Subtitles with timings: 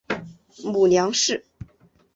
[0.63, 1.45] 母梁氏。